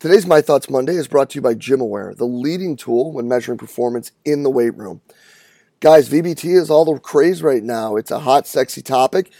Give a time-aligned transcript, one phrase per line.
[0.00, 3.58] Today's My Thoughts Monday is brought to you by GymAware, the leading tool when measuring
[3.58, 5.02] performance in the weight room.
[5.80, 7.96] Guys, VBT is all the craze right now.
[7.96, 9.30] It's a hot, sexy topic,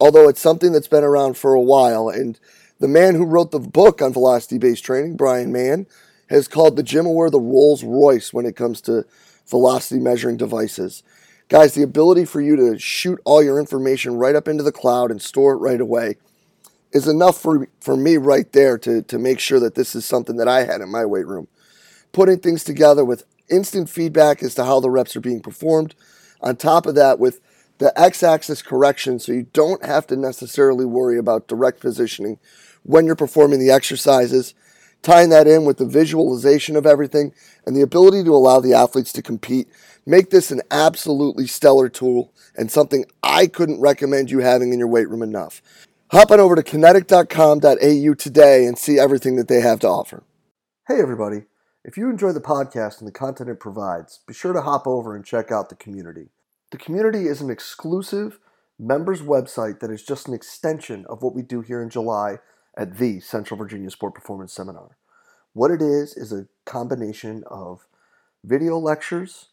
[0.00, 2.08] although it's something that's been around for a while.
[2.08, 2.40] And
[2.80, 5.86] the man who wrote the book on velocity based training, Bryan Mann,
[6.28, 9.04] has called the GymAware the Rolls Royce when it comes to
[9.46, 11.04] velocity measuring devices.
[11.48, 15.12] Guys, the ability for you to shoot all your information right up into the cloud
[15.12, 16.16] and store it right away
[16.94, 20.36] is enough for, for me right there to, to make sure that this is something
[20.36, 21.48] that I had in my weight room.
[22.12, 25.94] Putting things together with instant feedback as to how the reps are being performed.
[26.40, 27.40] On top of that, with
[27.78, 32.38] the x axis correction, so you don't have to necessarily worry about direct positioning
[32.84, 34.54] when you're performing the exercises.
[35.02, 37.34] Tying that in with the visualization of everything
[37.66, 39.68] and the ability to allow the athletes to compete
[40.06, 44.88] make this an absolutely stellar tool and something I couldn't recommend you having in your
[44.88, 45.62] weight room enough.
[46.14, 50.22] Hop on over to kinetic.com.au today and see everything that they have to offer.
[50.86, 51.46] Hey, everybody.
[51.84, 55.16] If you enjoy the podcast and the content it provides, be sure to hop over
[55.16, 56.28] and check out the community.
[56.70, 58.38] The community is an exclusive
[58.78, 62.38] members website that is just an extension of what we do here in July
[62.78, 64.96] at the Central Virginia Sport Performance Seminar.
[65.52, 67.88] What it is is a combination of
[68.44, 69.48] video lectures,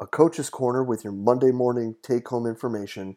[0.00, 3.16] a coach's corner with your Monday morning take home information,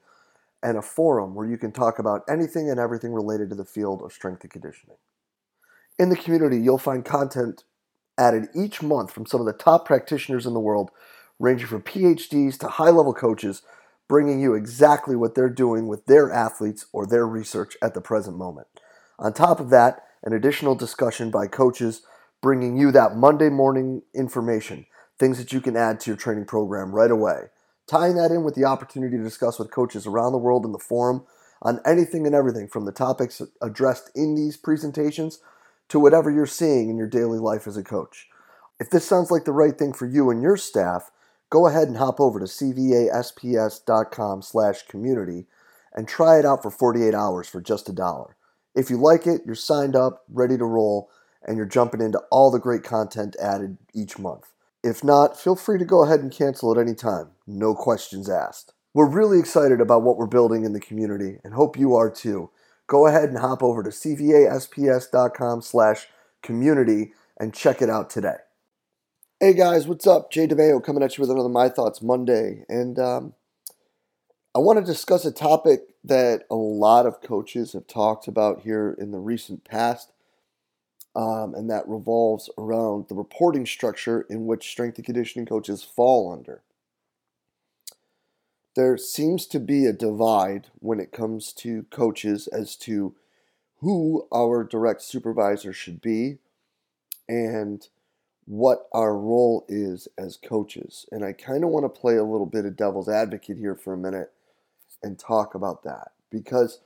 [0.64, 4.02] and a forum where you can talk about anything and everything related to the field
[4.02, 4.98] of strength and conditioning.
[6.00, 7.64] In the community, you'll find content
[8.18, 10.90] added each month from some of the top practitioners in the world,
[11.40, 13.62] ranging from PhDs to high level coaches,
[14.08, 18.38] bringing you exactly what they're doing with their athletes or their research at the present
[18.38, 18.68] moment.
[19.20, 22.02] On top of that, an additional discussion by coaches
[22.42, 24.86] bringing you that Monday morning information,
[25.20, 27.50] things that you can add to your training program right away
[27.88, 30.80] tying that in with the opportunity to discuss with coaches around the world in the
[30.80, 31.26] forum
[31.62, 35.40] on anything and everything from the topics addressed in these presentations
[35.90, 38.28] to whatever you're seeing in your daily life as a coach.
[38.80, 41.10] If this sounds like the right thing for you and your staff,
[41.50, 45.48] go ahead and hop over to cvasps.com slash community
[45.94, 48.36] and try it out for 48 hours for just a dollar.
[48.76, 51.10] If you like it, you're signed up, ready to roll,
[51.44, 54.52] and you're jumping into all the great content added each month.
[54.88, 57.32] If not, feel free to go ahead and cancel at any time.
[57.46, 58.74] No questions asked.
[58.94, 62.52] We're really excited about what we're building in the community and hope you are too.
[62.88, 66.08] Go ahead and hop over to cvasps.com slash
[66.42, 68.38] community and check it out today.
[69.42, 70.32] Hey guys, what's up?
[70.32, 72.64] Jay DeMayo coming at you with another My Thoughts Monday.
[72.70, 73.34] And um,
[74.56, 78.96] I want to discuss a topic that a lot of coaches have talked about here
[78.98, 80.14] in the recent past
[81.18, 86.32] um, and that revolves around the reporting structure in which strength and conditioning coaches fall
[86.32, 86.62] under.
[88.76, 93.16] There seems to be a divide when it comes to coaches as to
[93.80, 96.38] who our direct supervisor should be
[97.28, 97.88] and
[98.46, 101.08] what our role is as coaches.
[101.12, 103.94] And I kind of want to play a little bit of devil's advocate here for
[103.94, 104.32] a minute
[105.02, 106.80] and talk about that because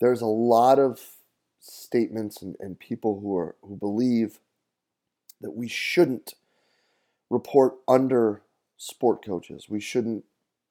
[0.00, 1.00] there's a lot of
[1.66, 4.40] statements and, and people who are who believe
[5.40, 6.34] that we shouldn't
[7.30, 8.42] report under
[8.76, 9.68] sport coaches.
[9.68, 10.24] We shouldn't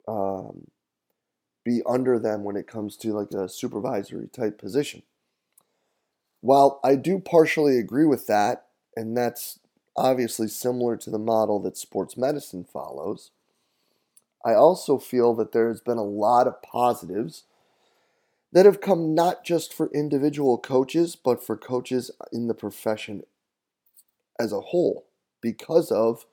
[0.08, 0.68] um,
[1.64, 5.04] be under them when it comes to like a supervisory type position.
[6.42, 9.60] While I do partially agree with that, and that's
[9.98, 13.32] obviously similar to the model that sports medicine follows,
[14.46, 17.46] I also feel that there's been a lot of positives
[18.56, 23.22] that have come not just for individual coaches, but for coaches in the profession
[24.40, 25.08] as a whole
[25.42, 26.26] because of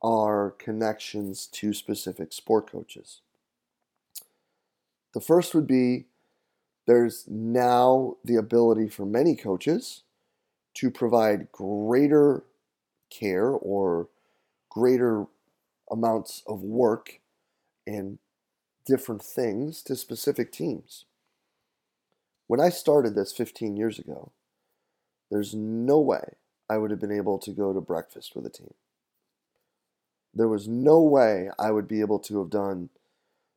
[0.00, 3.22] our connections to specific sport coaches.
[5.14, 6.06] The first would be
[6.86, 10.04] there's now the ability for many coaches
[10.74, 12.44] to provide greater
[13.10, 14.06] care or
[14.70, 15.26] greater
[15.90, 17.18] amounts of work
[17.84, 18.20] and
[18.86, 21.04] different things to specific teams.
[22.48, 24.32] When I started this 15 years ago,
[25.30, 26.36] there's no way
[26.68, 28.74] I would have been able to go to breakfast with a team.
[30.34, 32.88] There was no way I would be able to have done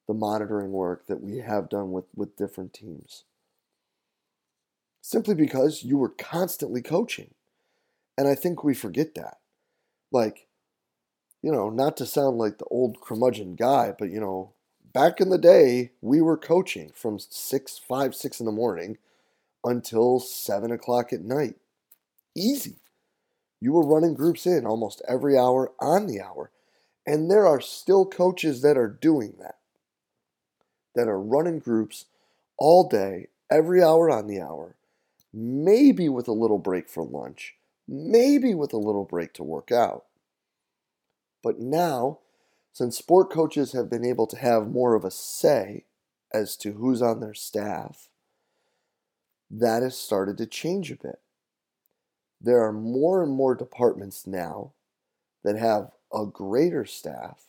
[0.08, 3.24] the monitoring work that we have done with, with different teams.
[5.02, 7.34] Simply because you were constantly coaching.
[8.18, 9.38] And I think we forget that.
[10.12, 10.48] Like,
[11.42, 14.54] you know, not to sound like the old curmudgeon guy, but, you know,
[14.94, 18.98] back in the day, we were coaching from six, five, six in the morning
[19.64, 21.56] until seven o'clock at night.
[22.36, 22.78] Easy.
[23.60, 26.52] You were running groups in almost every hour on the hour.
[27.06, 29.58] And there are still coaches that are doing that,
[30.96, 32.06] that are running groups
[32.58, 34.76] all day, every hour on the hour,
[35.34, 37.56] maybe with a little break for lunch,
[37.88, 40.06] maybe with a little break to work out.
[41.44, 42.20] But now,
[42.74, 45.86] since sport coaches have been able to have more of a say
[46.34, 48.08] as to who's on their staff,
[49.50, 51.20] that has started to change a bit.
[52.40, 54.72] There are more and more departments now
[55.44, 57.44] that have a greater staff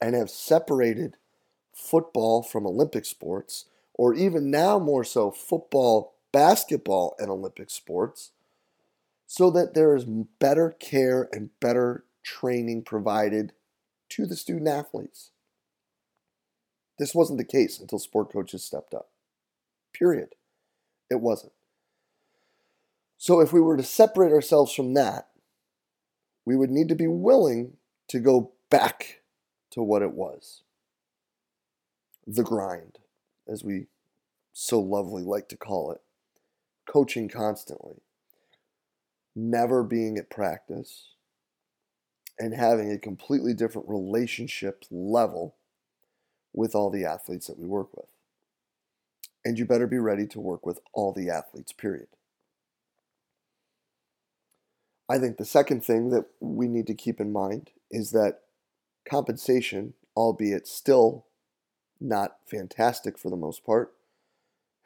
[0.00, 1.16] and have separated
[1.74, 8.30] football from Olympic sports, or even now more so football, basketball, and Olympic sports,
[9.26, 13.52] so that there is better care and better training provided
[14.10, 15.30] to the student athletes.
[16.98, 19.08] This wasn't the case until sport coaches stepped up.
[19.92, 20.34] Period.
[21.10, 21.52] It wasn't.
[23.16, 25.28] So if we were to separate ourselves from that,
[26.44, 27.76] we would need to be willing
[28.08, 29.20] to go back
[29.70, 30.62] to what it was
[32.26, 32.98] the grind,
[33.48, 33.86] as we
[34.52, 36.00] so lovely like to call it,
[36.86, 38.02] coaching constantly,
[39.34, 41.09] never being at practice,
[42.40, 45.54] and having a completely different relationship level
[46.54, 48.08] with all the athletes that we work with.
[49.44, 52.08] And you better be ready to work with all the athletes, period.
[55.08, 58.40] I think the second thing that we need to keep in mind is that
[59.08, 61.26] compensation, albeit still
[62.00, 63.92] not fantastic for the most part,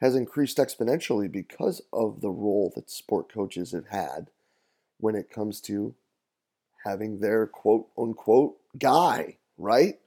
[0.01, 4.29] has increased exponentially because of the role that sport coaches have had
[4.99, 5.95] when it comes to
[6.85, 9.99] having their quote unquote guy, right?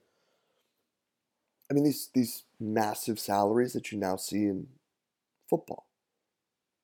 [1.69, 4.67] I mean these these massive salaries that you now see in
[5.47, 5.85] football.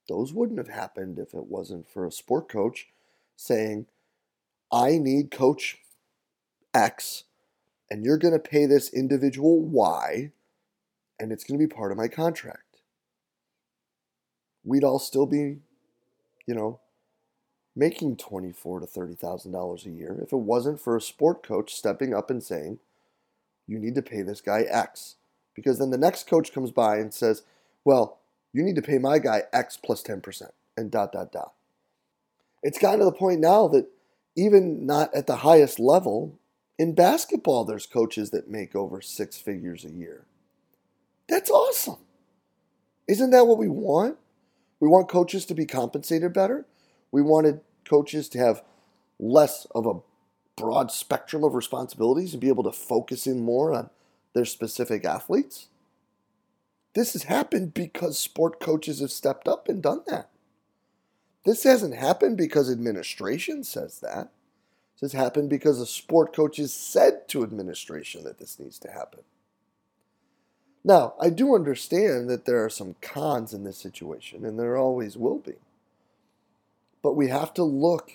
[0.07, 2.89] Those wouldn't have happened if it wasn't for a sport coach
[3.35, 3.87] saying,
[4.71, 5.79] I need coach
[6.73, 7.23] X,
[7.89, 10.31] and you're going to pay this individual Y,
[11.19, 12.81] and it's going to be part of my contract.
[14.63, 15.57] We'd all still be,
[16.45, 16.79] you know,
[17.75, 21.73] making twenty-four to thirty thousand dollars a year if it wasn't for a sport coach
[21.73, 22.79] stepping up and saying,
[23.67, 25.15] "You need to pay this guy X,"
[25.53, 27.43] because then the next coach comes by and says,
[27.83, 28.19] "Well,
[28.53, 31.53] you need to pay my guy X plus ten percent," and dot dot dot
[32.65, 33.85] it's gotten to the point now that
[34.35, 36.39] even not at the highest level,
[36.79, 40.25] in basketball, there's coaches that make over six figures a year.
[41.29, 41.99] That's awesome.
[43.07, 44.17] Isn't that what we want?
[44.79, 46.65] We want coaches to be compensated better.
[47.15, 48.61] We wanted coaches to have
[49.21, 50.01] less of a
[50.57, 53.89] broad spectrum of responsibilities and be able to focus in more on
[54.33, 55.69] their specific athletes.
[56.93, 60.29] This has happened because sport coaches have stepped up and done that.
[61.45, 64.31] This hasn't happened because administration says that.
[64.99, 69.21] This has happened because the sport coaches said to administration that this needs to happen.
[70.83, 75.15] Now, I do understand that there are some cons in this situation, and there always
[75.15, 75.53] will be.
[77.05, 78.13] But we have to look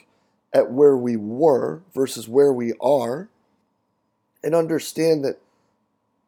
[0.53, 3.29] at where we were versus where we are
[4.43, 5.39] and understand that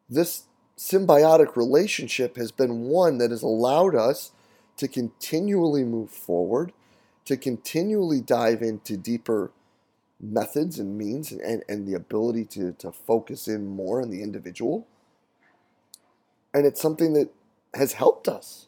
[0.09, 0.43] this
[0.77, 4.31] symbiotic relationship has been one that has allowed us
[4.77, 6.71] to continually move forward
[7.25, 9.51] to continually dive into deeper
[10.21, 14.87] methods and means and, and the ability to, to focus in more on the individual.
[16.53, 17.29] And it's something that
[17.73, 18.67] has helped us.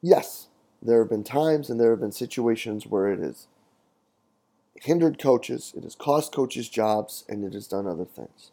[0.00, 0.48] Yes,
[0.82, 3.46] there have been times and there have been situations where it has
[4.82, 8.50] hindered coaches, it has cost coaches jobs, and it has done other things.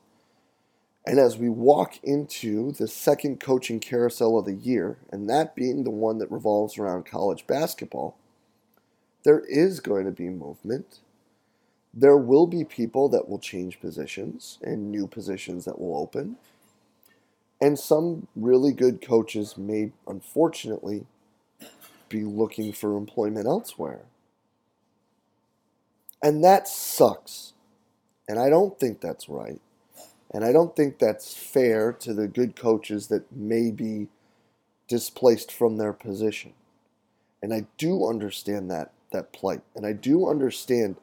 [1.06, 5.84] And as we walk into the second coaching carousel of the year, and that being
[5.84, 8.16] the one that revolves around college basketball,
[9.24, 11.00] there is going to be movement.
[11.94, 16.38] There will be people that will change positions and new positions that will open.
[17.62, 21.06] And some really good coaches may, unfortunately,
[22.14, 24.06] be looking for employment elsewhere.
[26.22, 27.54] And that sucks.
[28.30, 29.60] And I don't think that's right.
[30.32, 34.08] And I don't think that's fair to the good coaches that may be
[34.88, 36.54] displaced from their position.
[37.42, 39.62] And I do understand that that plight.
[39.76, 40.96] And I do understand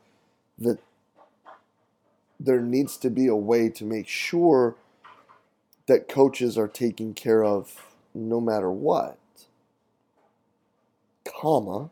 [0.58, 0.78] that
[2.38, 4.76] there needs to be a way to make sure
[5.86, 9.18] that coaches are taken care of no matter what.
[11.40, 11.88] Comma,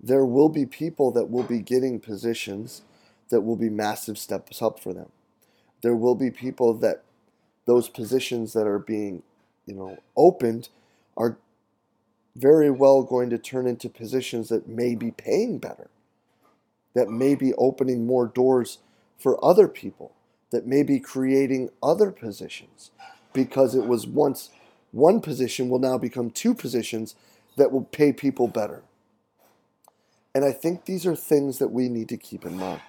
[0.00, 2.82] there will be people that will be getting positions
[3.30, 5.10] that will be massive steps up for them.
[5.82, 7.04] There will be people that
[7.66, 9.22] those positions that are being,
[9.66, 10.68] you know, opened
[11.16, 11.38] are
[12.34, 15.88] very well going to turn into positions that may be paying better,
[16.94, 18.78] that may be opening more doors
[19.16, 20.12] for other people,
[20.50, 22.90] that may be creating other positions.
[23.32, 24.50] Because it was once
[24.90, 27.14] one position will now become two positions
[27.58, 28.82] that will pay people better.
[30.34, 32.80] And I think these are things that we need to keep in mind.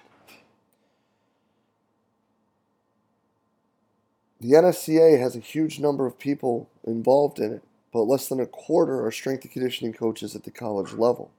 [4.40, 7.62] The NSCA has a huge number of people involved in it,
[7.92, 11.30] but less than a quarter are strength and conditioning coaches at the college level.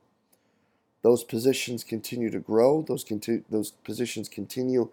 [1.02, 4.90] Those positions continue to grow, those, conti- those positions continue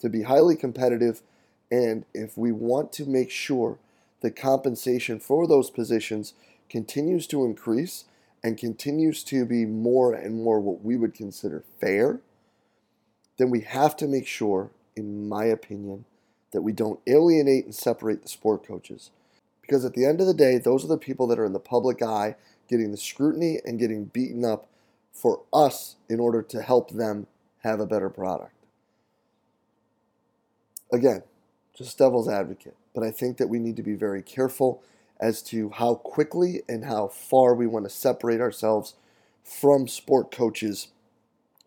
[0.00, 1.22] to be highly competitive,
[1.70, 3.78] and if we want to make sure
[4.20, 6.34] the compensation for those positions
[6.68, 8.04] continues to increase
[8.42, 12.20] and continues to be more and more what we would consider fair,
[13.38, 16.04] then we have to make sure, in my opinion,
[16.52, 19.10] that we don't alienate and separate the sport coaches.
[19.60, 21.58] Because at the end of the day, those are the people that are in the
[21.58, 22.36] public eye
[22.68, 24.68] getting the scrutiny and getting beaten up
[25.12, 27.26] for us in order to help them
[27.62, 28.52] have a better product.
[30.92, 31.22] Again,
[31.76, 34.82] just devil's advocate, but I think that we need to be very careful
[35.20, 38.94] as to how quickly and how far we want to separate ourselves
[39.42, 40.88] from sport coaches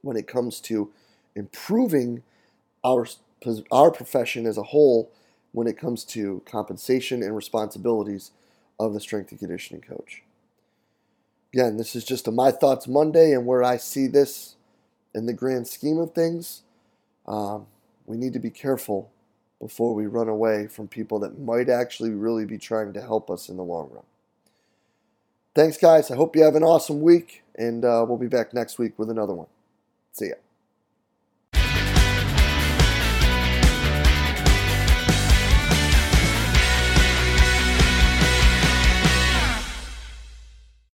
[0.01, 0.91] when it comes to
[1.36, 2.24] improving
[2.84, 3.08] our
[3.72, 5.12] our profession as a whole
[5.51, 8.32] when it comes to compensation and responsibilities
[8.79, 10.24] of the strength and conditioning coach.
[11.53, 14.56] Again, this is just a My Thoughts Monday and where I see this
[15.15, 16.62] in the grand scheme of things.
[17.25, 17.65] Um,
[18.06, 19.10] we need to be careful
[19.60, 23.50] before we run away from people that might actually really be trying to help us
[23.50, 24.04] in the long run.
[25.56, 26.12] Thanks, guys.
[26.12, 29.10] I hope you have an awesome week, and uh, we'll be back next week with
[29.10, 29.48] another one.
[30.13, 30.36] See ya.